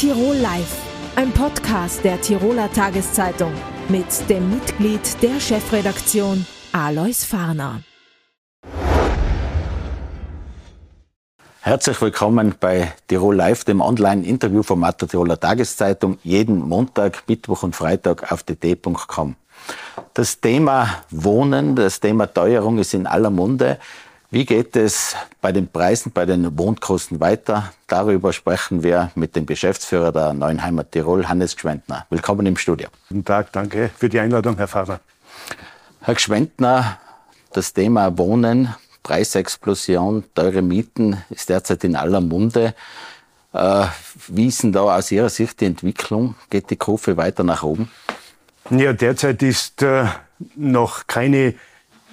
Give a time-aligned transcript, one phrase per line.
[0.00, 0.78] Tirol Live,
[1.14, 3.52] ein Podcast der Tiroler Tageszeitung
[3.90, 7.82] mit dem Mitglied der Chefredaktion Alois Farner.
[11.60, 18.32] Herzlich willkommen bei Tirol Live, dem Online-Interviewformat der Tiroler Tageszeitung, jeden Montag, Mittwoch und Freitag
[18.32, 19.36] auf dt.com.
[20.14, 23.78] Das Thema Wohnen, das Thema Teuerung ist in aller Munde.
[24.32, 27.72] Wie geht es bei den Preisen, bei den Wohnkosten weiter?
[27.88, 32.06] Darüber sprechen wir mit dem Geschäftsführer der Neuen Heimat Tirol, Hannes Gschwendner.
[32.10, 32.86] Willkommen im Studio.
[33.08, 35.00] Guten Tag, danke für die Einladung, Herr Fahrer.
[36.02, 36.98] Herr Gschwendner,
[37.52, 38.72] das Thema Wohnen,
[39.02, 42.76] Preisexplosion, teure Mieten ist derzeit in aller Munde.
[43.52, 43.86] Äh,
[44.28, 46.36] wie ist denn da aus Ihrer Sicht die Entwicklung?
[46.50, 47.90] Geht die Kurve weiter nach oben?
[48.70, 50.04] Ja, derzeit ist äh,
[50.54, 51.54] noch keine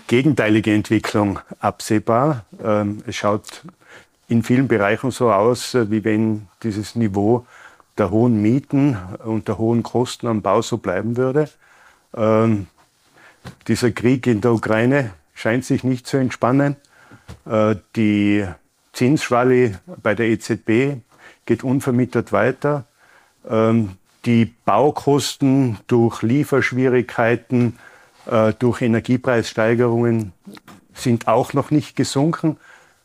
[0.08, 2.46] gegenteilige Entwicklung absehbar.
[2.64, 3.64] Ähm, es schaut
[4.28, 7.46] in vielen Bereichen so aus, äh, wie wenn dieses Niveau
[7.98, 11.50] der hohen Mieten und der hohen Kosten am Bau so bleiben würde.
[12.16, 12.68] Ähm,
[13.68, 16.76] dieser Krieg in der Ukraine scheint sich nicht zu entspannen.
[17.46, 18.46] Äh, die
[18.94, 21.02] Zinsschwalle bei der EZB
[21.46, 22.86] geht unvermittert weiter.
[23.50, 23.92] Ähm,
[24.26, 27.78] die Baukosten durch Lieferschwierigkeiten
[28.30, 30.34] äh, durch Energiepreissteigerungen
[30.94, 32.58] sind auch noch nicht gesunken.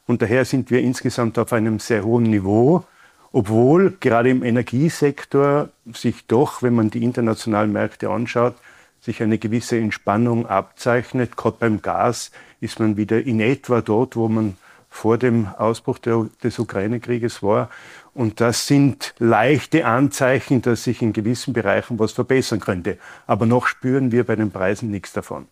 [0.06, 2.84] Und daher sind wir insgesamt auf einem sehr hohen Niveau,
[3.33, 8.55] obwohl gerade im Energiesektor sich doch, wenn man die internationalen Märkte anschaut,
[9.01, 11.36] sich eine gewisse Entspannung abzeichnet.
[11.36, 14.57] Gerade beim Gas ist man wieder in etwa dort, wo man
[14.91, 17.70] vor dem Ausbruch der, des Ukraine-Krieges war.
[18.15, 22.99] Und das sind leichte Anzeichen, dass sich in gewissen Bereichen was verbessern könnte.
[23.27, 25.47] Aber noch spüren wir bei den Preisen nichts davon.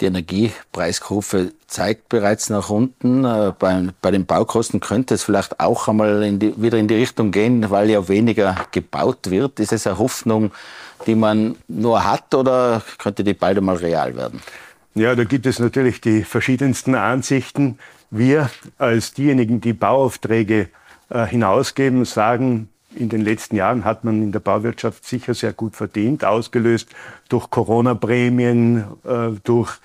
[0.00, 3.24] Die Energiepreiskurve zeigt bereits nach unten.
[3.24, 6.96] Äh, bei, bei, den Baukosten könnte es vielleicht auch einmal in die, wieder in die
[6.96, 9.58] Richtung gehen, weil ja weniger gebaut wird.
[9.58, 10.52] Ist es eine Hoffnung,
[11.06, 14.42] die man nur hat oder könnte die bald einmal real werden?
[14.94, 17.78] Ja, da gibt es natürlich die verschiedensten Ansichten.
[18.10, 20.68] Wir als diejenigen, die Bauaufträge
[21.08, 26.24] hinausgeben, sagen, in den letzten Jahren hat man in der Bauwirtschaft sicher sehr gut verdient,
[26.24, 26.88] ausgelöst
[27.28, 29.78] durch Corona-Prämien, äh, durch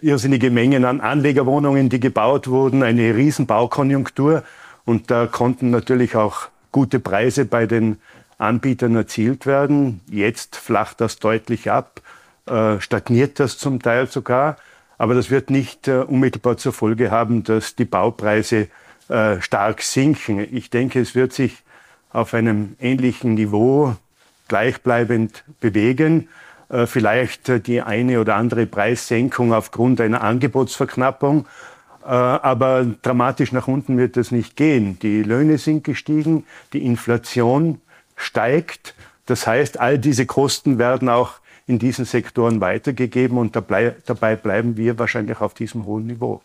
[0.00, 4.42] irrsinnige Mengen an Anlegerwohnungen, die gebaut wurden, eine Riesenbaukonjunktur.
[4.84, 7.98] Und da konnten natürlich auch gute Preise bei den
[8.38, 10.00] Anbietern erzielt werden.
[10.10, 12.00] Jetzt flacht das deutlich ab,
[12.46, 14.56] äh, stagniert das zum Teil sogar.
[14.98, 18.68] Aber das wird nicht unmittelbar zur Folge haben, dass die Baupreise
[19.08, 20.46] äh, stark sinken.
[20.52, 21.62] Ich denke, es wird sich
[22.12, 23.94] auf einem ähnlichen Niveau
[24.48, 26.28] gleichbleibend bewegen.
[26.68, 31.46] Äh, vielleicht äh, die eine oder andere Preissenkung aufgrund einer Angebotsverknappung.
[32.02, 34.96] Aber dramatisch nach unten wird das nicht gehen.
[35.00, 37.80] Die Löhne sind gestiegen, die Inflation
[38.14, 38.94] steigt.
[39.26, 45.00] Das heißt, all diese Kosten werden auch in diesen Sektoren weitergegeben und dabei bleiben wir
[45.00, 46.42] wahrscheinlich auf diesem hohen Niveau.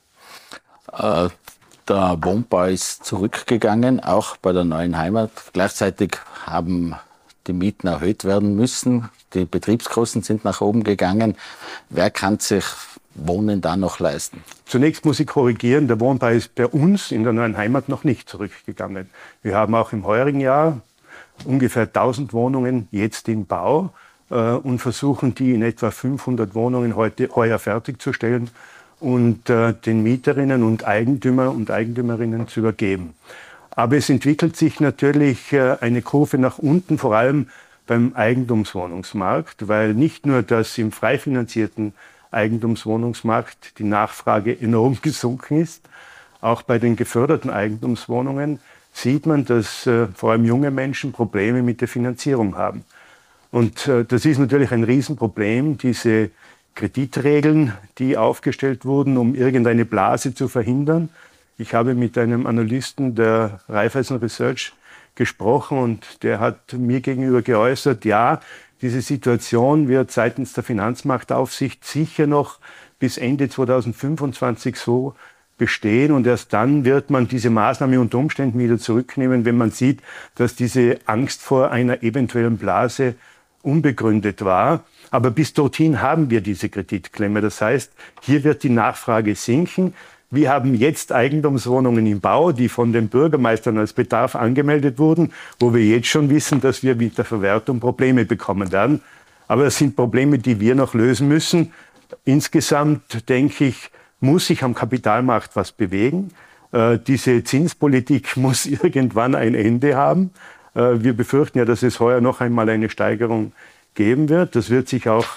[1.91, 5.29] Der Wohnbau ist zurückgegangen, auch bei der neuen Heimat.
[5.52, 6.12] Gleichzeitig
[6.46, 6.96] haben
[7.47, 9.09] die Mieten erhöht werden müssen.
[9.34, 11.35] Die Betriebskosten sind nach oben gegangen.
[11.90, 12.63] Wer kann sich
[13.13, 14.41] Wohnen da noch leisten?
[14.66, 18.29] Zunächst muss ich korrigieren, der Wohnbau ist bei uns in der neuen Heimat noch nicht
[18.29, 19.09] zurückgegangen.
[19.44, 20.79] Wir haben auch im heurigen Jahr
[21.44, 23.94] ungefähr 1000 Wohnungen jetzt im Bau
[24.29, 28.50] äh, und versuchen die in etwa 500 Wohnungen heute, heuer fertigzustellen
[29.01, 33.13] und äh, den Mieterinnen und Eigentümer und Eigentümerinnen zu übergeben.
[33.72, 37.47] Aber es entwickelt sich natürlich äh, eine Kurve nach unten, vor allem
[37.88, 41.94] beim Eigentumswohnungsmarkt, weil nicht nur das im frei finanzierten
[42.29, 45.81] Eigentumswohnungsmarkt die Nachfrage enorm gesunken ist,
[46.40, 48.59] auch bei den geförderten Eigentumswohnungen
[48.94, 52.84] sieht man, dass äh, vor allem junge Menschen Probleme mit der Finanzierung haben.
[53.51, 56.29] Und äh, das ist natürlich ein Riesenproblem, diese
[56.75, 61.09] Kreditregeln, die aufgestellt wurden, um irgendeine Blase zu verhindern.
[61.57, 64.73] Ich habe mit einem Analysten der Raiffeisen Research
[65.15, 68.41] gesprochen und der hat mir gegenüber geäußert, ja,
[68.81, 72.59] diese Situation wird seitens der Finanzmarktaufsicht sicher noch
[72.97, 75.13] bis Ende 2025 so
[75.57, 80.01] bestehen und erst dann wird man diese Maßnahme unter Umständen wieder zurücknehmen, wenn man sieht,
[80.34, 83.13] dass diese Angst vor einer eventuellen Blase
[83.63, 84.84] unbegründet war.
[85.09, 87.41] Aber bis dorthin haben wir diese Kreditklemme.
[87.41, 87.91] Das heißt,
[88.22, 89.93] hier wird die Nachfrage sinken.
[90.29, 95.73] Wir haben jetzt Eigentumswohnungen im Bau, die von den Bürgermeistern als Bedarf angemeldet wurden, wo
[95.73, 99.02] wir jetzt schon wissen, dass wir mit der Verwertung Probleme bekommen werden.
[99.49, 101.73] Aber das sind Probleme, die wir noch lösen müssen.
[102.23, 103.91] Insgesamt denke ich,
[104.22, 106.31] muss sich am Kapitalmarkt was bewegen.
[106.72, 110.31] Äh, diese Zinspolitik muss irgendwann ein Ende haben.
[110.76, 113.53] Äh, wir befürchten ja, dass es heuer noch einmal eine Steigerung
[113.96, 114.56] geben wird.
[114.56, 115.28] Das wird sich auch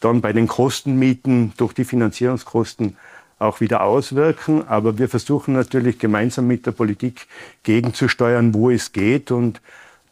[0.00, 2.96] dann bei den Kostenmieten durch die Finanzierungskosten
[3.38, 4.66] auch wieder auswirken.
[4.68, 7.26] Aber wir versuchen natürlich gemeinsam mit der Politik
[7.62, 9.60] gegenzusteuern, wo es geht und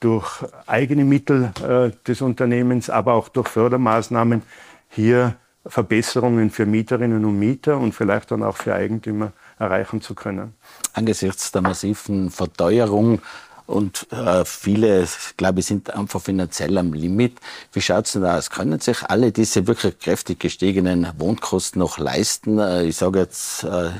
[0.01, 4.43] durch eigene Mittel äh, des Unternehmens, aber auch durch Fördermaßnahmen
[4.91, 5.37] hier
[5.67, 10.55] Verbesserungen für Mieterinnen und Mieter und vielleicht dann auch für Eigentümer erreichen zu können.
[10.95, 13.21] Angesichts der massiven Verteuerung
[13.69, 15.06] und äh, viele,
[15.37, 17.37] glaube ich, sind einfach finanziell am Limit.
[17.75, 18.49] Wie schaut es denn aus?
[18.49, 22.59] Können sich alle diese wirklich kräftig gestiegenen Wohnkosten noch leisten?
[22.59, 23.91] Äh, ich sage jetzt äh,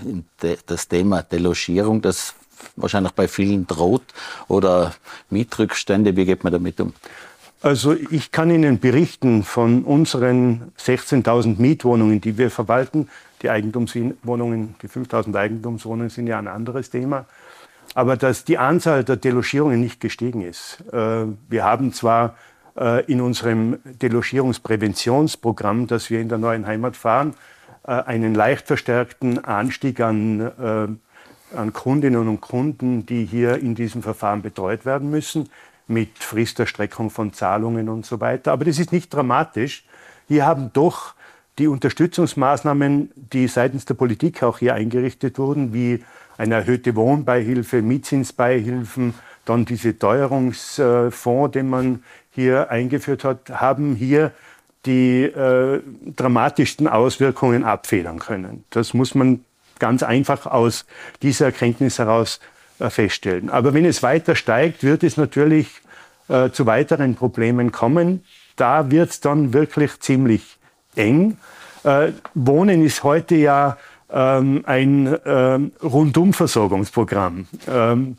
[0.65, 2.35] das Thema Delogierung, das
[2.77, 4.05] wahrscheinlich bei vielen droht
[4.49, 4.95] oder
[5.29, 6.17] Mietrückstände.
[6.17, 6.95] Wie geht man damit um?
[7.61, 13.11] Also ich kann Ihnen berichten von unseren 16.000 Mietwohnungen, die wir verwalten.
[13.43, 17.27] Die Eigentumswohnungen, die 5.000 Eigentumswohnungen sind ja ein anderes Thema.
[17.95, 20.85] Aber dass die Anzahl der Delogierungen nicht gestiegen ist.
[20.93, 22.37] Äh, wir haben zwar
[22.77, 27.35] äh, in unserem Delogierungspräventionsprogramm, das wir in der neuen Heimat fahren,
[27.85, 30.99] äh, einen leicht verstärkten Anstieg an,
[31.57, 35.49] an Kundinnen und Kunden, die hier in diesem Verfahren betreut werden müssen
[35.89, 38.53] mit Fristerstreckung von Zahlungen und so weiter.
[38.53, 39.85] Aber das ist nicht dramatisch.
[40.29, 41.15] Hier haben doch
[41.59, 46.05] die Unterstützungsmaßnahmen, die seitens der Politik auch hier eingerichtet wurden, wie
[46.39, 49.15] eine erhöhte Wohnbeihilfe, Mietzinsbeihilfen,
[49.45, 54.33] dann diese Teuerungsfonds, den man hier eingeführt hat, haben hier
[54.87, 55.83] die äh,
[56.17, 58.65] dramatischsten Auswirkungen abfedern können.
[58.71, 59.45] Das muss man
[59.79, 60.87] ganz einfach aus
[61.23, 62.41] dieser Erkenntnis heraus
[62.79, 63.51] äh, feststellen.
[63.51, 65.69] Aber wenn es weiter steigt, wird es natürlich
[66.29, 68.25] äh, zu weiteren Problemen kommen.
[68.57, 70.59] Da wird es dann wirklich ziemlich
[70.95, 71.39] eng.
[71.85, 73.77] Äh, Wohnen ist heute ja
[74.11, 77.47] ähm, ein ähm, Rundumversorgungsprogramm.
[77.71, 78.17] Ähm,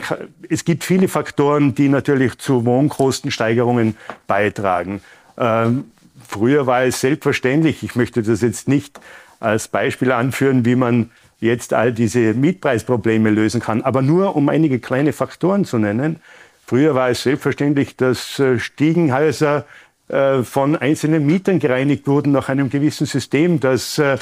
[0.00, 0.18] kann,
[0.48, 5.00] es gibt viele Faktoren, die natürlich zu Wohnkostensteigerungen beitragen.
[5.36, 5.84] Ähm,
[6.26, 9.00] früher war es selbstverständlich, ich möchte das jetzt nicht
[9.40, 11.10] als Beispiel anführen, wie man
[11.40, 13.82] jetzt all diese Mietpreisprobleme lösen kann.
[13.82, 16.20] Aber nur um einige kleine Faktoren zu nennen.
[16.64, 19.66] Früher war es selbstverständlich, dass äh, Stiegenhäuser
[20.08, 24.16] äh, von einzelnen Mietern gereinigt wurden nach einem gewissen System, dass äh,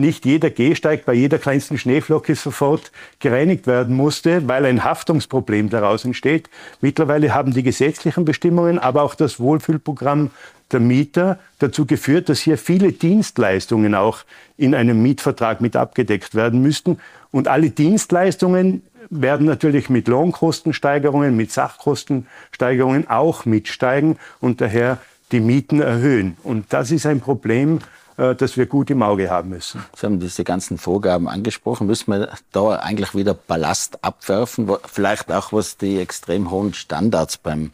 [0.00, 6.04] nicht jeder Gehsteig bei jeder kleinsten Schneeflocke sofort gereinigt werden musste, weil ein Haftungsproblem daraus
[6.04, 6.50] entsteht.
[6.80, 10.30] Mittlerweile haben die gesetzlichen Bestimmungen, aber auch das Wohlfühlprogramm
[10.72, 14.18] der Mieter dazu geführt, dass hier viele Dienstleistungen auch
[14.56, 16.98] in einem Mietvertrag mit abgedeckt werden müssten.
[17.30, 24.98] Und alle Dienstleistungen werden natürlich mit Lohnkostensteigerungen, mit Sachkostensteigerungen auch mitsteigen und daher
[25.32, 26.36] die Mieten erhöhen.
[26.42, 27.80] Und das ist ein Problem,
[28.20, 29.82] äh, das wir gut im Auge haben müssen.
[29.96, 31.86] Sie haben diese ganzen Vorgaben angesprochen.
[31.86, 37.70] Müssen wir da eigentlich wieder Ballast abwerfen, vielleicht auch was die extrem hohen Standards beim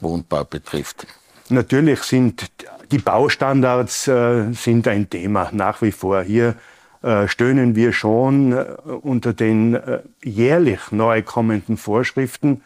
[0.00, 1.06] Wohnbau betrifft?
[1.48, 2.50] Natürlich sind
[2.90, 6.22] die Baustandards äh, sind ein Thema nach wie vor.
[6.22, 6.56] Hier
[7.02, 8.64] äh, stöhnen wir schon äh,
[9.00, 12.62] unter den äh, jährlich neu kommenden Vorschriften,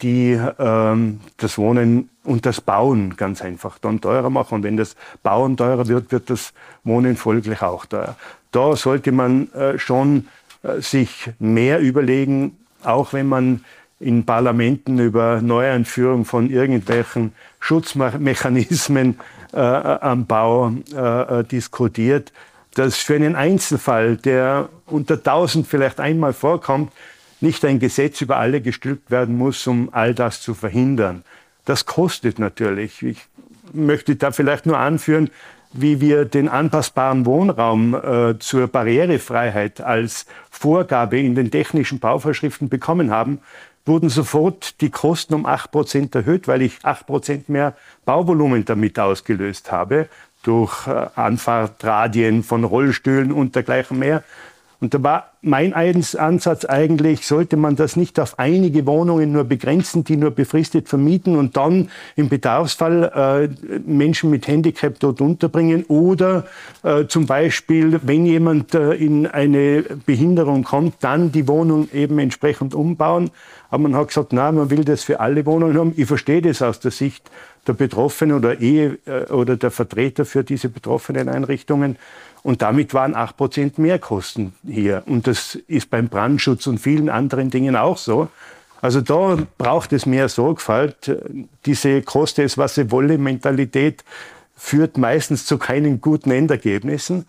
[0.00, 4.56] die ähm, das Wohnen und das Bauen ganz einfach dann teurer machen.
[4.56, 6.52] Und wenn das Bauen teurer wird, wird das
[6.84, 8.16] Wohnen folglich auch teuer.
[8.52, 10.28] Da sollte man äh, schon
[10.78, 13.64] sich mehr überlegen, auch wenn man
[14.00, 19.18] in Parlamenten über Neueinführung von irgendwelchen Schutzmechanismen
[19.52, 22.32] äh, am Bau äh, äh, diskutiert,
[22.74, 26.92] dass für einen Einzelfall, der unter 1000 vielleicht einmal vorkommt,
[27.44, 31.22] nicht ein Gesetz über alle gestülpt werden muss, um all das zu verhindern.
[31.64, 33.02] Das kostet natürlich.
[33.02, 33.18] Ich
[33.72, 35.30] möchte da vielleicht nur anführen,
[35.72, 43.10] wie wir den anpassbaren Wohnraum äh, zur Barrierefreiheit als Vorgabe in den technischen Bauvorschriften bekommen
[43.10, 43.40] haben,
[43.84, 47.74] wurden sofort die Kosten um 8% erhöht, weil ich 8% mehr
[48.04, 50.08] Bauvolumen damit ausgelöst habe,
[50.42, 54.22] durch äh, Anfahrtradien von Rollstühlen und dergleichen mehr.
[54.84, 60.04] Und da war mein Ansatz eigentlich, sollte man das nicht auf einige Wohnungen nur begrenzen,
[60.04, 66.44] die nur befristet vermieten und dann im Bedarfsfall äh, Menschen mit Handicap dort unterbringen oder
[66.82, 72.74] äh, zum Beispiel, wenn jemand äh, in eine Behinderung kommt, dann die Wohnung eben entsprechend
[72.74, 73.30] umbauen.
[73.70, 75.94] Aber man hat gesagt, na, man will das für alle Wohnungen haben.
[75.96, 77.30] Ich verstehe das aus der Sicht
[77.66, 81.96] der Betroffenen oder Ehe äh, oder der Vertreter für diese betroffenen Einrichtungen.
[82.44, 85.02] Und damit waren acht Prozent Mehrkosten hier.
[85.06, 88.28] Und das ist beim Brandschutz und vielen anderen Dingen auch so.
[88.82, 91.10] Also da braucht es mehr Sorgfalt.
[91.64, 94.04] Diese Koste es, was sie wolle Mentalität
[94.54, 97.26] führt meistens zu keinen guten Endergebnissen.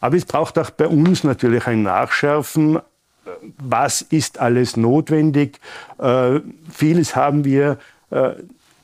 [0.00, 2.80] Aber es braucht auch bei uns natürlich ein Nachschärfen,
[3.58, 5.60] was ist alles notwendig.
[5.98, 6.40] Äh,
[6.72, 7.76] vieles haben wir
[8.10, 8.30] äh,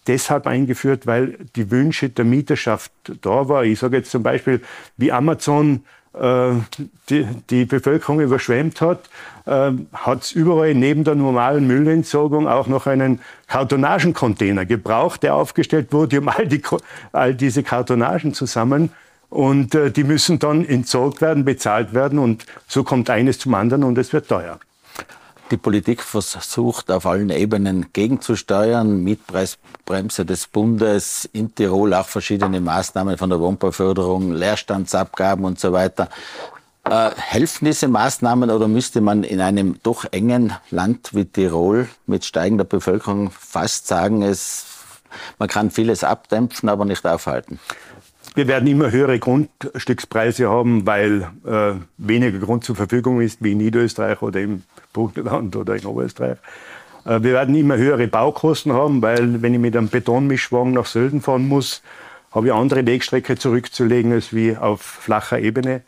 [0.06, 2.92] deshalb eingeführt, weil die Wünsche der Mieterschaft
[3.23, 3.64] da war.
[3.64, 4.61] Ich sage jetzt zum Beispiel,
[4.96, 5.84] wie Amazon
[6.14, 6.52] äh,
[7.11, 9.11] die, die Bevölkerung überschwemmt hat,
[9.46, 15.92] äh, hat es überall neben der normalen Müllentsorgung auch noch einen Kartonagencontainer gebraucht, der aufgestellt
[15.92, 16.62] wurde, um all, die,
[17.12, 18.90] all diese Kartonagen zu sammeln.
[19.28, 23.82] Und äh, die müssen dann entsorgt werden, bezahlt werden und so kommt eines zum anderen
[23.82, 24.61] und es wird teuer.
[25.50, 29.04] Die Politik versucht auf allen Ebenen gegenzusteuern.
[29.04, 36.08] Mietpreisbremse des Bundes, in Tirol auch verschiedene Maßnahmen von der Wohnbauförderung, Leerstandsabgaben und so weiter.
[36.84, 42.24] Äh, helfen diese Maßnahmen oder müsste man in einem doch engen Land wie Tirol mit
[42.24, 44.64] steigender Bevölkerung fast sagen, es,
[45.38, 47.58] man kann vieles abdämpfen, aber nicht aufhalten?
[48.36, 53.58] Wir werden immer höhere Grundstückspreise haben, weil äh, weniger Grund zur Verfügung ist, wie in
[53.58, 56.38] Niederösterreich oder im Burgenland oder in Oberösterreich.
[57.04, 61.20] Äh, wir werden immer höhere Baukosten haben, weil wenn ich mit einem Betonmischwagen nach Sölden
[61.20, 61.82] fahren muss,
[62.32, 65.82] habe ich andere Wegstrecke zurückzulegen als wie auf flacher Ebene.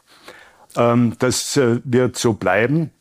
[0.76, 2.92] Ähm, das äh, wird so bleiben.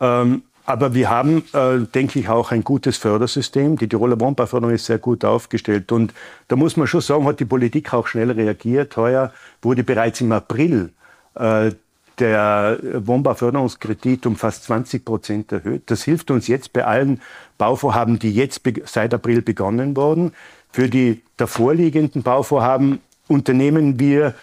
[0.00, 3.76] Ähm, aber wir haben, äh, denke ich, auch ein gutes Fördersystem.
[3.76, 5.90] Die Tiroler Wohnbauförderung ist sehr gut aufgestellt.
[5.92, 6.14] Und
[6.48, 8.96] da muss man schon sagen, hat die Politik auch schnell reagiert.
[8.96, 10.92] Heuer wurde bereits im April
[11.34, 11.72] äh,
[12.18, 15.84] der Wohnbauförderungskredit um fast 20 Prozent erhöht.
[15.86, 17.20] Das hilft uns jetzt bei allen
[17.58, 20.32] Bauvorhaben, die jetzt seit April begonnen wurden.
[20.70, 24.34] Für die davorliegenden Bauvorhaben unternehmen wir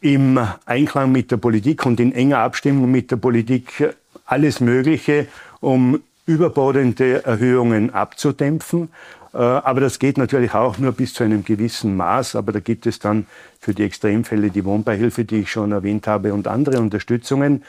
[0.00, 3.94] im Einklang mit der Politik und in enger Abstimmung mit der Politik
[4.32, 5.26] alles Mögliche,
[5.60, 8.88] um überbordende Erhöhungen abzudämpfen.
[9.34, 12.36] Äh, aber das geht natürlich auch nur bis zu einem gewissen Maß.
[12.36, 13.26] Aber da gibt es dann
[13.60, 17.62] für die Extremfälle die Wohnbeihilfe, die ich schon erwähnt habe, und andere Unterstützungen.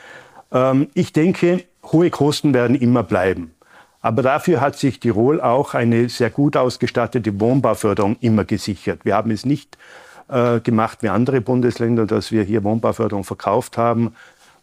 [0.53, 3.51] Ähm, ich denke, hohe Kosten werden immer bleiben.
[3.99, 9.01] Aber dafür hat sich Tirol auch eine sehr gut ausgestattete Wohnbauförderung immer gesichert.
[9.03, 9.77] Wir haben es nicht
[10.29, 14.13] äh, gemacht wie andere Bundesländer, dass wir hier Wohnbauförderung verkauft haben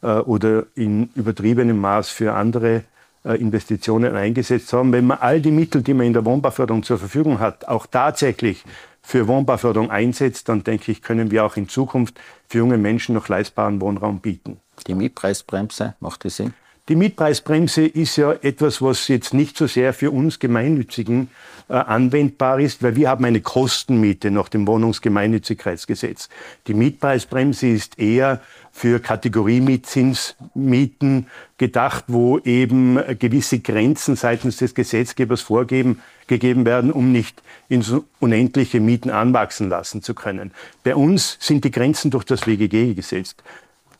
[0.07, 2.85] oder in übertriebenem Maß für andere
[3.23, 4.93] äh, Investitionen eingesetzt haben.
[4.93, 8.65] Wenn man all die Mittel, die man in der Wohnbauförderung zur Verfügung hat, auch tatsächlich
[9.03, 13.29] für Wohnbauförderung einsetzt, dann denke ich, können wir auch in Zukunft für junge Menschen noch
[13.29, 14.59] leistbaren Wohnraum bieten.
[14.87, 16.55] Die Mietpreisbremse, macht die Sinn?
[16.89, 21.29] Die Mietpreisbremse ist ja etwas, was jetzt nicht so sehr für uns Gemeinnützigen
[21.69, 26.31] äh, anwendbar ist, weil wir haben eine Kostenmiete nach dem Wohnungsgemeinnützigkeitsgesetz.
[26.67, 28.41] Die Mietpreisbremse ist eher
[28.73, 31.27] für Kategoriemietzinsmieten
[31.59, 38.81] gedacht, wo eben gewisse Grenzen seitens des Gesetzgebers vorgeben, gegeben werden, um nicht ins unendliche
[38.81, 40.53] Mieten anwachsen lassen zu können.
[40.85, 43.43] Bei uns sind die Grenzen durch das WGG gesetzt.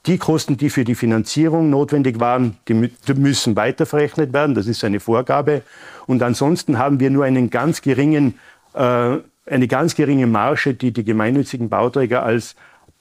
[0.07, 4.55] Die Kosten, die für die Finanzierung notwendig waren, die müssen weiterverrechnet werden.
[4.55, 5.61] Das ist eine Vorgabe.
[6.07, 8.39] Und ansonsten haben wir nur einen ganz geringen,
[8.73, 12.57] äh, eine ganz geringe Marge, die die gemeinnützigen Bauträger als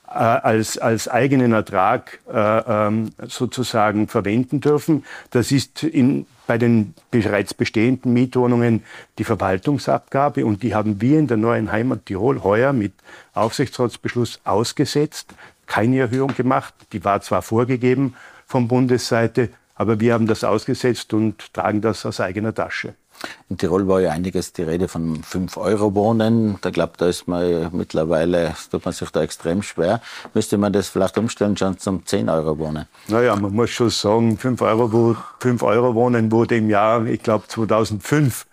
[0.10, 5.06] als, als eigenen Ertrag äh, ähm, sozusagen verwenden dürfen.
[5.30, 8.84] Das ist in, bei den bereits bestehenden Mietwohnungen
[9.20, 12.94] die Verwaltungsabgabe und die haben wir in der neuen Heimat Tirol heuer mit
[13.34, 15.34] Aufsichtsratsbeschluss ausgesetzt,
[15.68, 16.74] keine Erhöhung gemacht.
[16.92, 18.16] Die war zwar vorgegeben
[18.48, 22.96] von Bundesseite, aber wir haben das ausgesetzt und tragen das aus eigener Tasche.
[23.50, 26.60] In Tirol war ja einiges die Rede von 5-Euro-Wohnen.
[26.62, 30.02] Da glaubt, da ist man mittlerweile, tut man sich da extrem schwer.
[30.34, 32.86] Müsste man das vielleicht umstellen schon zum 10-Euro-Wohnen?
[33.08, 38.46] Naja, man muss schon sagen, 5-Euro-Wohnen wurde im Jahr, ich glaube 2005,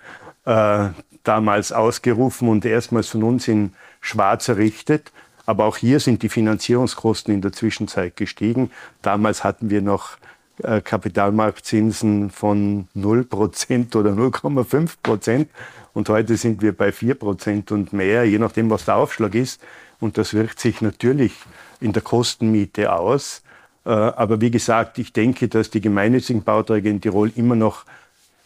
[0.47, 0.89] äh,
[1.25, 5.13] damals ausgerufen und erstmals von uns in Schwarz errichtet.
[5.45, 8.71] Aber auch hier sind die Finanzierungskosten in der Zwischenzeit gestiegen.
[9.03, 10.17] Damals hatten wir noch äh,
[10.63, 15.47] Kapitalmarktzinsen von 0% oder 0,5%.
[15.93, 19.61] Und heute sind wir bei 4% und mehr, je nachdem, was der Aufschlag ist.
[20.01, 21.33] Und das wirkt sich natürlich
[21.81, 23.43] in der Kostenmiete aus.
[23.85, 27.85] Äh, aber wie gesagt, ich denke, dass die gemeinnützigen Bauträger in Tirol immer noch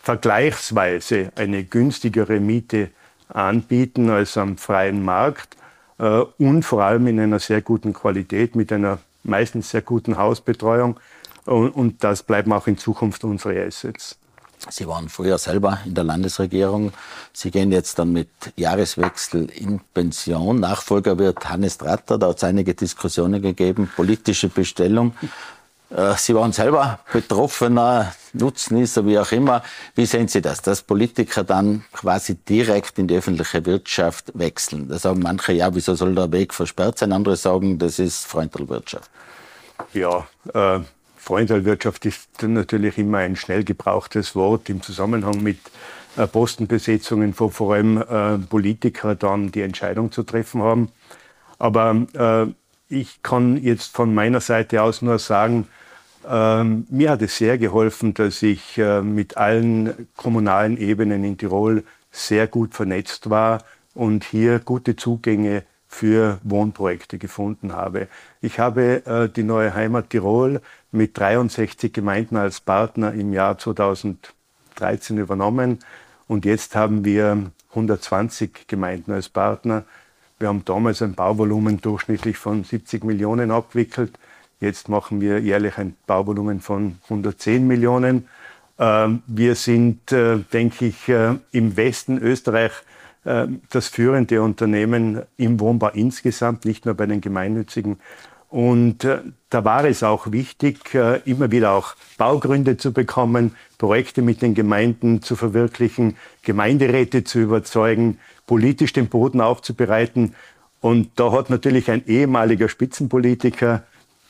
[0.03, 2.91] vergleichsweise eine günstigere Miete
[3.29, 5.57] anbieten als am freien Markt
[5.99, 10.99] äh, und vor allem in einer sehr guten Qualität mit einer meistens sehr guten Hausbetreuung.
[11.47, 14.17] Und, und das bleiben auch in Zukunft unsere Assets.
[14.69, 16.93] Sie waren früher selber in der Landesregierung.
[17.33, 20.61] Sie gehen jetzt dann mit Jahreswechsel in Pension.
[20.61, 22.19] Nachfolger wird Hannes Tratter.
[22.19, 25.15] Da hat es einige Diskussionen gegeben, politische Bestellung.
[25.89, 29.63] Äh, Sie waren selber Betroffener, Nutznießer, wie auch immer.
[29.95, 34.89] Wie sehen Sie das, dass Politiker dann quasi direkt in die öffentliche Wirtschaft wechseln?
[34.89, 37.13] Da sagen manche, ja, wieso soll der Weg versperrt sein?
[37.13, 39.11] Andere sagen, das ist Freundelwirtschaft.
[39.95, 40.81] Ja, äh,
[41.21, 45.59] Freundalwirtschaft ist natürlich immer ein schnell gebrauchtes Wort im Zusammenhang mit
[46.17, 50.89] äh, Postenbesetzungen, wo vor allem äh, Politiker dann die Entscheidung zu treffen haben.
[51.59, 52.53] Aber äh,
[52.89, 55.69] ich kann jetzt von meiner Seite aus nur sagen,
[56.29, 62.47] ähm, mir hat es sehr geholfen, dass ich mit allen kommunalen Ebenen in Tirol sehr
[62.47, 63.63] gut vernetzt war
[63.95, 65.63] und hier gute Zugänge
[65.93, 68.07] für Wohnprojekte gefunden habe.
[68.41, 75.19] Ich habe äh, die neue Heimat Tirol mit 63 Gemeinden als Partner im Jahr 2013
[75.19, 75.81] übernommen
[76.29, 79.83] und jetzt haben wir 120 Gemeinden als Partner.
[80.39, 84.17] Wir haben damals ein Bauvolumen durchschnittlich von 70 Millionen abgewickelt.
[84.61, 88.29] Jetzt machen wir jährlich ein Bauvolumen von 110 Millionen.
[88.79, 92.73] Ähm, wir sind, äh, denke ich, äh, im Westen Österreich
[93.25, 97.99] das führende Unternehmen im Wohnbau insgesamt, nicht nur bei den gemeinnützigen.
[98.49, 99.07] Und
[99.51, 105.23] da war es auch wichtig, immer wieder auch Baugründe zu bekommen, Projekte mit den Gemeinden
[105.23, 110.35] zu verwirklichen, Gemeinderäte zu überzeugen, politisch den Boden aufzubereiten.
[110.81, 113.85] Und da hat natürlich ein ehemaliger Spitzenpolitiker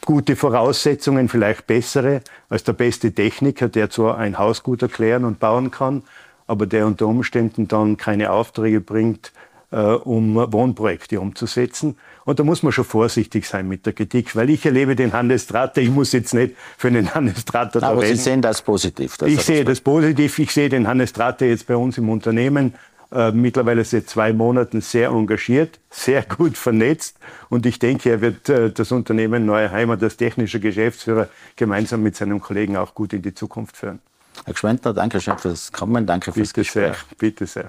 [0.04, 5.38] gute Voraussetzungen, vielleicht bessere als der beste Techniker, der zwar ein Haus gut erklären und
[5.38, 6.02] bauen kann,
[6.50, 9.33] aber der unter Umständen dann keine Aufträge bringt,
[9.71, 11.97] äh, um Wohnprojekte umzusetzen.
[12.25, 15.45] Und da muss man schon vorsichtig sein mit der Kritik, weil ich erlebe den Hannes
[15.45, 18.04] Strater, ich muss jetzt nicht für den Hannes Strater Aber.
[18.04, 19.16] Sie sehen das positiv.
[19.16, 20.40] Das ich sehe das positiv.
[20.40, 22.75] Ich sehe den Hannes Strater jetzt bei uns im Unternehmen
[23.12, 27.16] äh, mittlerweile seit zwei Monaten sehr engagiert, sehr gut vernetzt
[27.49, 32.16] und ich denke, er wird äh, das Unternehmen Neue Heimat als technischer Geschäftsführer gemeinsam mit
[32.16, 34.00] seinem Kollegen auch gut in die Zukunft führen.
[34.44, 36.96] Herr Gschwendner, danke schön fürs Kommen, danke fürs bitte Gespräch.
[36.96, 37.66] Sehr, bitte sehr.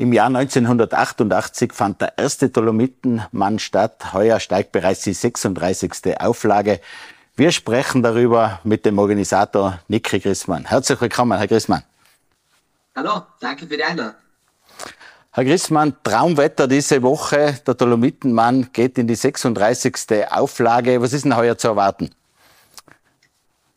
[0.00, 4.12] Im Jahr 1988 fand der erste Dolomitenmann statt.
[4.12, 6.20] Heuer steigt bereits die 36.
[6.20, 6.80] Auflage.
[7.34, 10.66] Wir sprechen darüber mit dem Organisator Niki Grissmann.
[10.66, 11.82] Herzlich willkommen, Herr Grissmann.
[12.94, 14.14] Hallo, danke für die Einladung.
[15.32, 17.60] Herr Grissmann, Traumwetter diese Woche.
[17.66, 19.94] Der Dolomitenmann geht in die 36.
[20.30, 21.00] Auflage.
[21.02, 22.10] Was ist denn heuer zu erwarten?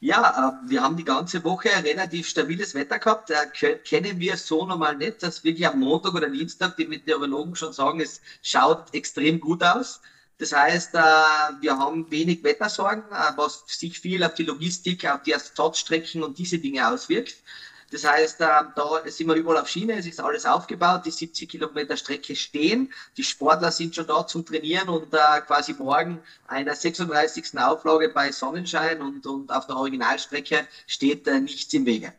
[0.03, 3.29] Ja, äh, wir haben die ganze Woche relativ stabiles Wetter gehabt.
[3.29, 7.71] Äh, kennen wir so normal nicht, dass wirklich am Montag oder Dienstag die Meteorologen schon
[7.71, 10.01] sagen, es schaut extrem gut aus.
[10.39, 13.03] Das heißt, äh, wir haben wenig Wettersorgen,
[13.35, 17.43] was sich viel auf die Logistik, auf die Ersatzstrecken und diese Dinge auswirkt.
[17.91, 21.49] Das heißt, äh, da sind wir überall auf Schiene, es ist alles aufgebaut, die 70
[21.49, 26.73] Kilometer Strecke stehen, die Sportler sind schon da zum Trainieren und äh, quasi morgen einer
[26.73, 27.59] 36.
[27.59, 32.13] Auflage bei Sonnenschein und, und auf der Originalstrecke steht äh, nichts im Wege.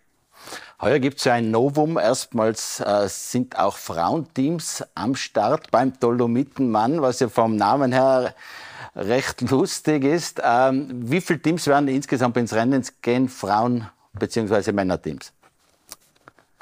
[0.81, 1.97] Heuer gibt es ja ein Novum.
[1.97, 8.35] Erstmals äh, sind auch Frauenteams am Start beim Dolomitenmann, was ja vom Namen her
[8.95, 10.43] recht lustig ist.
[10.45, 14.73] Ähm, wie viele Teams werden insgesamt ins Rennen gehen, Frauen- bzw.
[14.73, 15.33] Männerteams?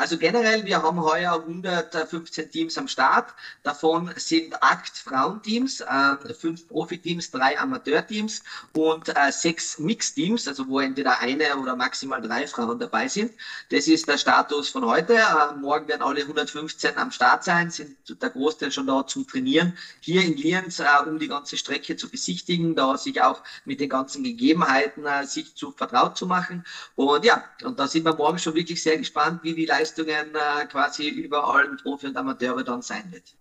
[0.00, 3.34] Also generell, wir haben heuer 115 Teams am Start.
[3.62, 10.80] Davon sind acht Frauenteams, äh, fünf Profiteams, drei Amateurteams und äh, sechs Mixteams, also wo
[10.80, 13.32] entweder eine oder maximal drei Frauen dabei sind.
[13.68, 15.16] Das ist der Status von heute.
[15.16, 19.76] Äh, morgen werden alle 115 am Start sein, sind der Großteil schon da zum Trainieren.
[20.00, 24.24] Hier in Lienz, um die ganze Strecke zu besichtigen, da sich auch mit den ganzen
[24.24, 26.64] Gegebenheiten sich zu vertraut zu machen.
[26.96, 30.35] Und ja, und da sind wir morgen schon wirklich sehr gespannt, wie die Leistung Leistungen
[30.35, 33.35] äh, quasi überall Profi und Amateure dann sein wird.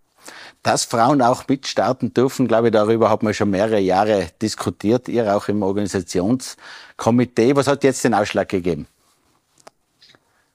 [0.63, 5.33] Dass Frauen auch mitstarten dürfen, glaube ich, darüber hat man schon mehrere Jahre diskutiert, ihr
[5.33, 7.55] auch im Organisationskomitee.
[7.55, 8.87] Was hat jetzt den Ausschlag gegeben?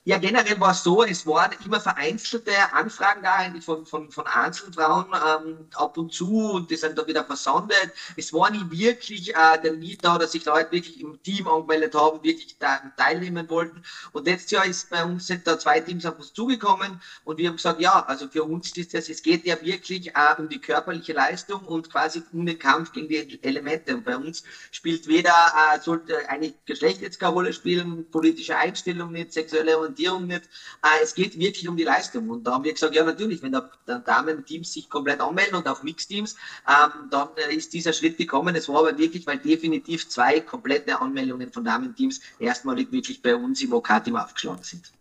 [0.06, 4.26] Ja, generell war es so, es waren immer vereinzelte Anfragen da eigentlich von, von, von
[4.26, 7.90] Einzelfrauen ähm, ab und zu und die sind dann wieder versandet.
[8.14, 11.94] Es war nie wirklich äh, der Need da, dass sich Leute wirklich im Team angemeldet
[11.94, 13.82] haben, wirklich da teilnehmen wollten.
[14.12, 17.48] Und letztes Jahr ist bei uns sind da zwei Teams auf uns zugekommen und wir
[17.48, 20.60] haben gesagt, ja, also für uns ist das, es geht ja wirklich äh, um die
[20.60, 23.96] körperliche Leistung und quasi um den Kampf gegen die Elemente.
[23.96, 25.32] Und bei uns spielt weder,
[25.74, 30.42] äh, sollte eine Geschlecht jetzt keine Rolle spielen, politische Einstellung nicht, sexuelle und Orientierung nicht.
[30.82, 32.28] Äh, es geht wirklich um die Leistung.
[32.28, 35.82] Und da haben wir gesagt, ja natürlich, wenn da Damen-Teams sich komplett anmelden und auch
[35.82, 36.36] Mixteams,
[36.68, 38.54] ähm, dann äh, ist dieser Schritt gekommen.
[38.54, 43.62] Es war aber wirklich, weil definitiv zwei komplette Anmeldungen von Damen-Teams erstmalig wirklich bei uns
[43.62, 44.92] im OK-Team aufgeschlagen sind.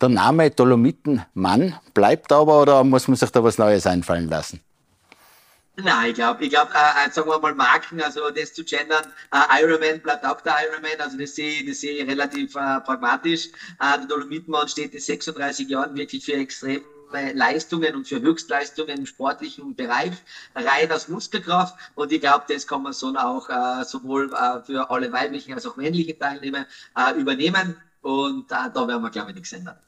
[0.00, 4.60] Der Name Dolomitenmann bleibt aber oder muss man sich da was Neues einfallen lassen?
[5.76, 9.12] Nein, ich glaube, ich glaub, äh, äh, sagen wir mal Marken, also das zu gendern,
[9.32, 13.48] äh, Ironman bleibt auch der Ironman, also das sehe das sehe ich relativ äh, pragmatisch.
[13.80, 16.82] Äh, der Dolomitmann steht in 36 Jahren wirklich für extrem
[17.34, 20.12] Leistungen und für Höchstleistungen im sportlichen Bereich,
[20.54, 21.74] rein aus Muskelkraft.
[21.94, 25.66] Und ich glaube, das kann man so auch äh, sowohl äh, für alle weiblichen als
[25.66, 27.76] auch männlichen Teilnehmer äh, übernehmen.
[28.00, 29.78] Und äh, da werden wir, glaube ich, nichts ändern.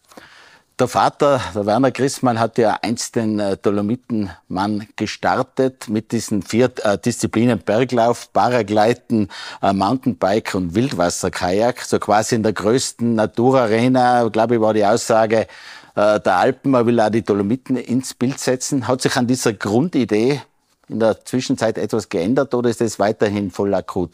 [0.78, 6.70] Der Vater, der Werner Grissmann, hat ja einst den äh, Dolomitenmann gestartet mit diesen vier
[6.82, 9.30] äh, Disziplinen Berglauf, Paragleiten,
[9.62, 11.80] äh, Mountainbike und Wildwasserkajak.
[11.80, 15.46] So quasi in der größten Naturarena, glaube ich, war die Aussage
[15.94, 16.72] äh, der Alpen.
[16.72, 18.86] Man will auch die Dolomiten ins Bild setzen.
[18.86, 20.42] Hat sich an dieser Grundidee
[20.90, 24.10] in der Zwischenzeit etwas geändert oder ist es weiterhin voll akut?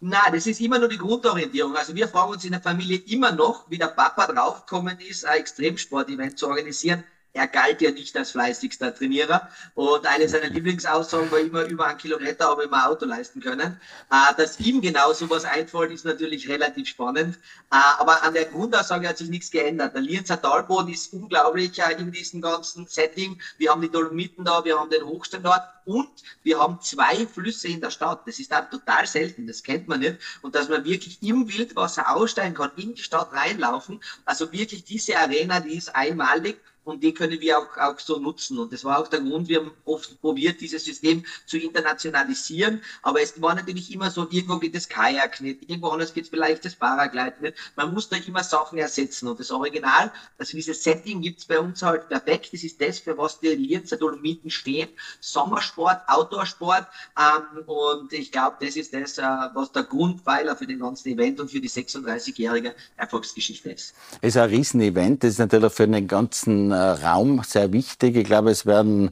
[0.00, 1.76] Nein, das ist immer nur die Grundorientierung.
[1.76, 5.40] Also wir fragen uns in der Familie immer noch, wie der Papa draufgekommen ist, ein
[5.40, 7.04] Extremsport-Event zu organisieren
[7.36, 9.48] er galt ja nicht als fleißigster Trainierer.
[9.74, 13.40] Und eine seiner Lieblingsaussagen war immer, über einen Kilometer habe ich mir ein Auto leisten
[13.40, 13.78] können.
[14.10, 17.36] Äh, dass ihm genau sowas einfällt, ist natürlich relativ spannend.
[17.70, 19.94] Äh, aber an der Grundaussage hat sich nichts geändert.
[19.94, 23.40] Der Lienzer Talboden ist unglaublich in diesem ganzen Setting.
[23.58, 26.08] Wir haben die Dolomiten da, wir haben den Hochstandort und
[26.42, 28.22] wir haben zwei Flüsse in der Stadt.
[28.26, 30.16] Das ist auch total selten, das kennt man nicht.
[30.42, 34.00] Und dass man wirklich im Wildwasser aussteigen kann, in die Stadt reinlaufen.
[34.24, 38.58] Also wirklich diese Arena, die ist einmalig und die können wir auch, auch so nutzen.
[38.58, 43.20] Und das war auch der Grund, wir haben oft probiert, dieses System zu internationalisieren, aber
[43.20, 46.64] es war natürlich immer so, irgendwo geht das Kajak nicht, irgendwo anders geht es vielleicht
[46.64, 47.56] das Paragliden nicht.
[47.74, 51.58] Man muss da immer Sachen ersetzen und das Original, also dieses Setting gibt es bei
[51.58, 54.88] uns halt perfekt, das ist das, für was die Lienzer Dolomiten stehen,
[55.20, 56.86] Sommersport, Outdoorsport
[57.18, 59.22] ähm, und ich glaube, das ist das, äh,
[59.54, 63.94] was der Grundpfeiler für den ganzen Event und für die 36-jährige Erfolgsgeschichte ist.
[64.20, 68.16] Es ist ein Riesenevent, das ist natürlich für den ganzen Raum sehr wichtig.
[68.16, 69.10] Ich glaube, es werden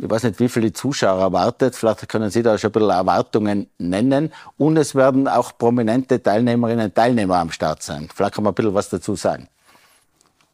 [0.00, 1.74] ich weiß nicht, wie viele Zuschauer erwartet.
[1.74, 4.32] Vielleicht können Sie da schon ein bisschen Erwartungen nennen.
[4.56, 8.08] Und es werden auch prominente Teilnehmerinnen und Teilnehmer am Start sein.
[8.14, 9.48] Vielleicht kann man ein bisschen was dazu sagen.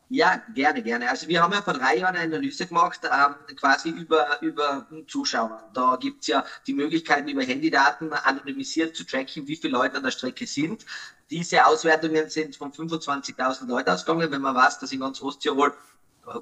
[0.09, 1.11] Ja, gerne, gerne.
[1.11, 5.63] Also wir haben ja vor drei Jahren eine Analyse gemacht, ähm, quasi über, über Zuschauer.
[5.75, 10.05] Da gibt es ja die Möglichkeiten, über Handydaten anonymisiert zu tracken, wie viele Leute an
[10.05, 10.87] der Strecke sind.
[11.31, 14.31] Diese Auswertungen sind von 25.000 Leuten ausgegangen.
[14.31, 15.75] Wenn man weiß, dass in ganz Osttirol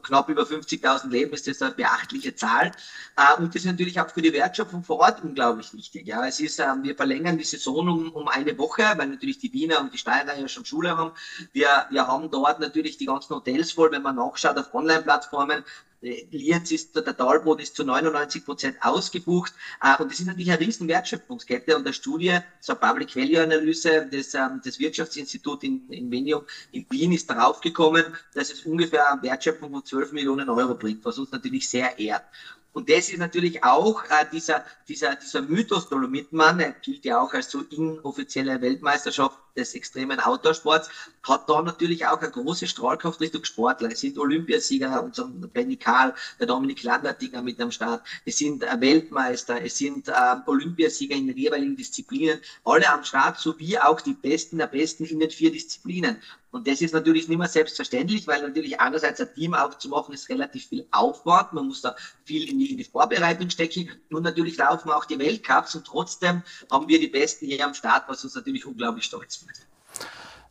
[0.03, 2.73] knapp über 50.000 leben, ist das eine beachtliche Zahl.
[3.17, 6.07] Äh, und das ist natürlich auch für die Wertschöpfung vor Ort unglaublich wichtig.
[6.07, 9.53] Ja, es ist, ähm, wir verlängern die Saison um, um eine Woche, weil natürlich die
[9.53, 11.13] Wiener und die Steirer ja schon Schule haben.
[11.53, 15.65] Wir, wir haben dort natürlich die ganzen Hotels voll, wenn man nachschaut auf Online-Plattformen.
[16.03, 19.53] Lienz ist, der Talboden ist zu 99 Prozent ausgebucht.
[19.81, 21.77] Äh, und das ist natürlich eine riesen Wertschöpfungskette.
[21.77, 26.85] Und der Studie, eine Public Value Analyse des, ähm, des Wirtschaftsinstituts in, in Venium in
[26.91, 31.19] Wien ist darauf gekommen, dass es ungefähr eine Wertschöpfung von 12 Millionen Euro bringt, was
[31.19, 32.25] uns natürlich sehr ehrt.
[32.73, 37.33] Und das ist natürlich auch äh, dieser, dieser, dieser Mythos Dolomitmann, er gilt ja auch
[37.35, 40.89] als so inoffizielle Weltmeisterschaft des extremen Outdoorsports,
[41.23, 43.91] hat da natürlich auch eine große Strahlkraft Richtung Sportler.
[43.93, 48.03] Es sind Olympiasieger, unser Benny Karl, der Dominik Landertinger mit am Start.
[48.25, 50.13] Es sind äh, Weltmeister, es sind äh,
[50.47, 55.21] Olympiasieger in den jeweiligen Disziplinen, alle am Start, sowie auch die Besten der Besten in
[55.21, 56.19] den vier Disziplinen.
[56.53, 60.67] Und das ist natürlich nicht mehr selbstverständlich, weil natürlich einerseits ein Team aufzumachen ist relativ
[60.67, 61.55] viel Aufwand.
[61.55, 63.91] Man muss da viel in die, in die Vorbereitung stecken.
[64.11, 68.07] Und natürlich laufen auch die Weltcups und trotzdem haben wir die Besten hier am Start,
[68.07, 69.42] was uns natürlich unglaublich stolz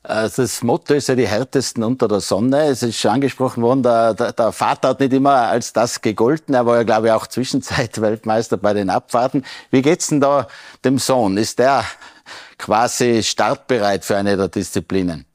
[0.03, 2.65] das Motto ist ja die härtesten unter der Sonne.
[2.65, 6.55] Es ist schon angesprochen worden, der, der, der Vater hat nicht immer als das gegolten.
[6.55, 9.45] Er war ja, glaube ich, auch Zwischenzeit-Weltmeister bei den Abfahrten.
[9.69, 10.47] Wie geht's denn da
[10.83, 11.37] dem Sohn?
[11.37, 11.85] Ist der
[12.57, 15.25] quasi startbereit für eine der Disziplinen?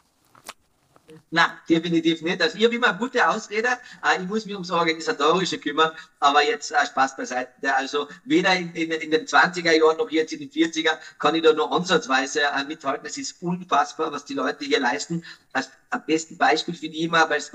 [1.30, 2.40] Nein, definitiv nicht.
[2.40, 3.68] Also ich habe immer gute Ausrede.
[4.04, 7.74] Äh, ich muss mich ums Organisatorische kümmern, aber jetzt äh, Spaß beiseite.
[7.74, 11.42] Also weder in, in, in, den 20er Jahren noch jetzt in den 40er kann ich
[11.42, 13.04] da noch ansatzweise äh, mithalten.
[13.06, 15.24] Es ist unfassbar, was die Leute hier leisten.
[15.52, 17.50] Als am besten Beispiel finde ich immer, weil es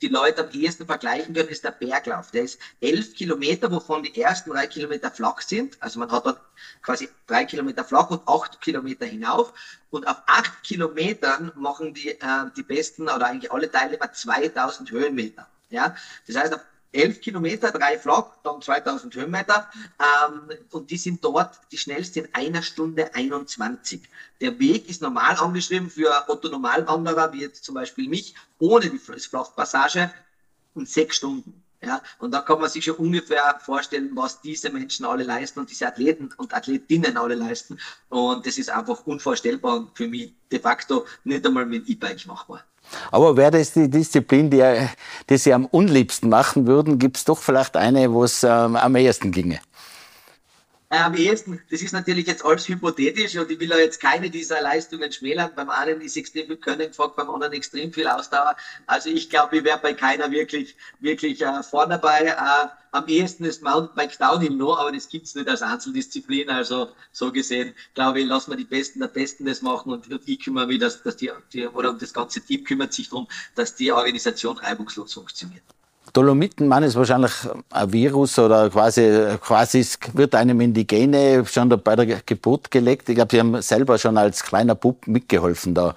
[0.00, 2.30] die Leute am ehesten vergleichen können, ist der Berglauf.
[2.30, 5.76] Der ist elf Kilometer, wovon die ersten drei Kilometer flach sind.
[5.80, 6.36] Also man hat dann
[6.82, 9.52] quasi drei Kilometer flach und acht Kilometer hinauf.
[9.90, 15.46] Und auf acht Kilometern machen die, äh, die besten oder eigentlich alle Teilnehmer 2000 Höhenmeter.
[15.70, 15.94] Ja,
[16.26, 16.60] das heißt, auf
[16.92, 19.70] 11 Kilometer, drei flach, dann 2000 Höhenmeter.
[19.98, 24.02] Ähm, und die sind dort die schnellsten in einer Stunde 21.
[24.40, 28.98] Der Weg ist normal angeschrieben für Otto Normalwanderer, wie jetzt zum Beispiel mich, ohne die
[28.98, 30.10] Flachpassage,
[30.74, 31.62] in sechs Stunden.
[31.82, 35.70] Ja, und da kann man sich schon ungefähr vorstellen, was diese Menschen alle leisten und
[35.70, 37.78] diese Athleten und Athletinnen alle leisten.
[38.10, 42.64] Und das ist einfach unvorstellbar und für mich de facto nicht einmal mit E-Bike machbar.
[43.10, 44.62] Aber wäre das die Disziplin, die,
[45.28, 48.96] die Sie am unliebsten machen würden, gibt es doch vielleicht eine, wo es ähm, am
[48.96, 49.60] ehesten ginge?
[50.92, 54.28] Äh, am ehesten, das ist natürlich jetzt alles hypothetisch und ich will ja jetzt keine
[54.28, 55.52] dieser Leistungen schmälern.
[55.54, 58.56] Beim einen ist extrem viel Können gefragt, beim anderen extrem viel Ausdauer.
[58.86, 62.24] Also ich glaube, ich wäre bei keiner wirklich, wirklich äh, vorne dabei.
[62.24, 66.50] Äh, am ehesten ist Mountainbike Downhill noch, aber das gibt's nicht als Einzeldisziplin.
[66.50, 70.28] Also so gesehen, glaube ich, lassen wir die Besten der Besten das machen und, und
[70.28, 73.76] ich kümmere mich, dass, dass die, die, oder das ganze Team kümmert sich darum, dass
[73.76, 75.62] die Organisation reibungslos funktioniert.
[76.12, 77.32] Dolomitenmann ist wahrscheinlich
[77.70, 83.08] ein Virus oder quasi, quasi wird einem in die Gene schon bei der Geburt gelegt.
[83.08, 85.94] Ich glaube, Sie haben selber schon als kleiner Bub mitgeholfen, da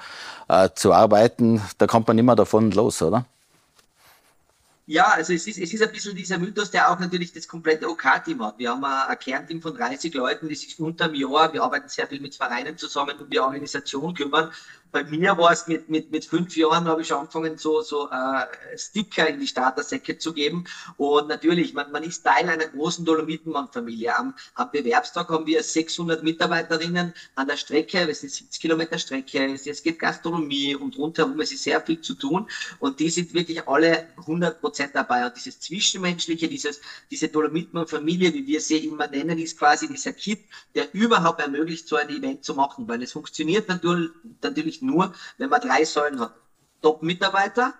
[0.48, 1.62] äh, zu arbeiten.
[1.78, 3.26] Da kommt man immer davon los, oder?
[4.86, 7.90] Ja, also es ist, es ist ein bisschen dieser Mythos, der auch natürlich das komplette
[7.90, 8.60] OK-Team hat.
[8.60, 12.06] Wir haben ein Kernteam von 30 Leuten, die sich unter dem Jahr, wir arbeiten sehr
[12.06, 14.52] viel mit Vereinen zusammen, um die Organisation kümmern
[14.94, 18.78] bei mir war es mit, mit, mit fünf Jahren, habe ich angefangen, so, so äh,
[18.78, 20.66] Sticker in die Startersäcke zu geben.
[20.98, 24.16] Und natürlich, man, man ist Teil einer großen Dolomitenmann-Familie.
[24.16, 29.54] Am, am Bewerbstag haben wir 600 Mitarbeiterinnen an der Strecke, es sind 70 Kilometer Strecke,
[29.54, 32.48] es, es geht Gastronomie und rundherum, es ist sehr viel zu tun.
[32.80, 35.26] Und die sind wirklich alle 100 Prozent dabei.
[35.26, 36.80] Und dieses Zwischenmenschliche, dieses,
[37.10, 40.42] diese Dolomitenmann-Familie, wie wir sie immer nennen, ist quasi dieser Kit,
[40.76, 42.88] der überhaupt ermöglicht, so ein Event zu machen.
[42.88, 44.12] Weil es funktioniert natürlich,
[44.44, 46.36] natürlich nur, wenn man drei Säulen hat.
[46.82, 47.74] Top-Mitarbeiter,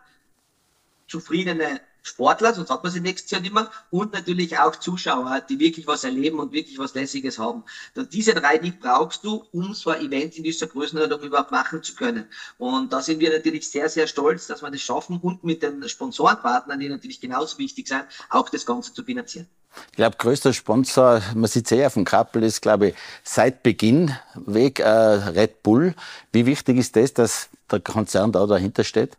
[1.08, 5.58] zufriedene Sportler, sonst hat man sie nächstes Jahr nicht mehr, und natürlich auch Zuschauer, die
[5.60, 7.64] wirklich was erleben und wirklich was Lässiges haben.
[7.96, 11.82] Und diese drei, die brauchst du, um so ein Event in dieser Größenordnung überhaupt machen
[11.82, 12.26] zu können.
[12.58, 15.88] Und da sind wir natürlich sehr, sehr stolz, dass wir das schaffen und mit den
[15.88, 19.48] Sponsorenpartnern, die natürlich genauso wichtig sind, auch das Ganze zu finanzieren.
[19.92, 24.16] Ich glaube, größter Sponsor, man sieht sehr auf dem Kappel, ist, glaube ich, seit Beginn
[24.36, 25.96] weg äh, Red Bull.
[26.32, 29.18] Wie wichtig ist das, dass der Konzern da dahinter steht?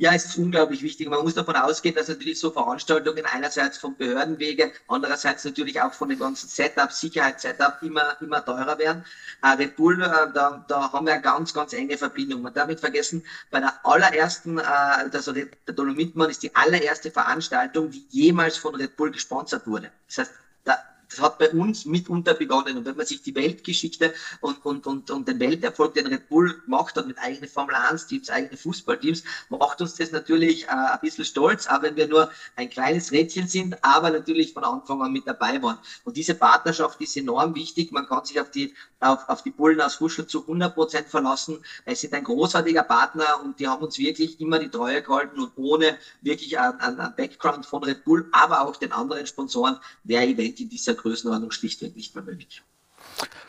[0.00, 1.08] Ja, ist unglaublich wichtig.
[1.08, 6.08] Man muss davon ausgehen, dass natürlich so Veranstaltungen einerseits vom Behördenwege, andererseits natürlich auch von
[6.08, 9.04] dem ganzen Setup, Sicherheitssetup immer, immer teurer werden.
[9.42, 12.42] Äh, Red Bull, äh, da, da haben wir eine ganz, ganz enge Verbindung.
[12.42, 17.90] Man darf nicht vergessen, bei der allerersten, äh, also der Dolomitmann ist die allererste Veranstaltung,
[17.90, 19.90] die jemals von Red Bull gesponsert wurde.
[20.06, 20.32] Das heißt,
[20.62, 20.78] da,
[21.10, 22.76] das hat bei uns mitunter begonnen.
[22.76, 26.60] Und wenn man sich die Weltgeschichte und, und, und, und den Welterfolg, den Red Bull
[26.60, 31.24] gemacht hat mit eigenen Formel 1-Teams, eigenen Fußballteams, macht uns das natürlich äh, ein bisschen
[31.24, 35.26] stolz, auch wenn wir nur ein kleines Rädchen sind, aber natürlich von Anfang an mit
[35.26, 35.78] dabei waren.
[36.04, 37.90] Und diese Partnerschaft ist enorm wichtig.
[37.92, 41.64] Man kann sich auf die, auf, auf die Bullen aus Huschel zu 100 Prozent verlassen.
[41.84, 45.52] Es sind ein großartiger Partner und die haben uns wirklich immer die Treue gehalten und
[45.56, 50.60] ohne wirklich einen, einen Background von Red Bull, aber auch den anderen Sponsoren wäre Event
[50.60, 52.62] in dieser Größenordnung schlichtweg nicht mehr möglich.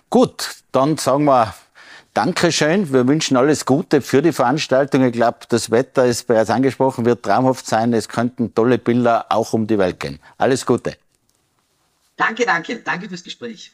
[0.09, 1.53] Gut, dann sagen wir
[2.13, 2.91] Dankeschön.
[2.91, 5.03] Wir wünschen alles Gute für die Veranstaltung.
[5.05, 7.93] Ich glaube, das Wetter ist bereits angesprochen, wird traumhaft sein.
[7.93, 10.19] Es könnten tolle Bilder auch um die Welt gehen.
[10.38, 10.97] Alles Gute.
[12.17, 12.77] Danke, danke.
[12.77, 13.71] Danke fürs Gespräch.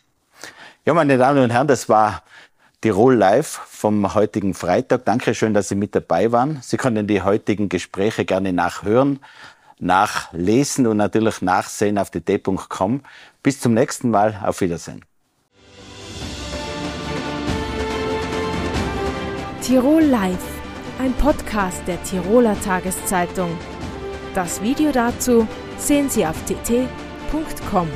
[0.85, 2.23] Ja, meine Damen und Herren, das war
[2.81, 5.05] Tirol Live vom heutigen Freitag.
[5.05, 6.59] Dankeschön, dass Sie mit dabei waren.
[6.61, 9.19] Sie können die heutigen Gespräche gerne nachhören
[9.79, 13.01] nachlesen und natürlich nachsehen auf dt.com.
[13.45, 14.41] Bis zum nächsten Mal.
[14.43, 15.05] Auf Wiedersehen.
[19.61, 20.39] Tirol Live,
[20.97, 23.55] ein Podcast der Tiroler Tageszeitung.
[24.33, 27.87] Das Video dazu sehen Sie auf tt.com.